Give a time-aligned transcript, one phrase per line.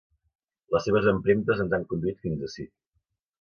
[0.75, 2.67] Les seves empremtes ens han conduït fins ací.